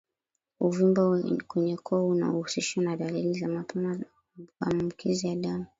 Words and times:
Uvimbe 0.65 1.01
kwenye 1.47 1.75
koo 1.85 2.07
unaohusishwa 2.07 2.83
na 2.83 2.97
dalili 2.97 3.33
za 3.33 3.47
mapema 3.47 3.95
za 3.95 4.05
maambukizi 4.59 5.27
ya 5.27 5.35
damu 5.35 5.65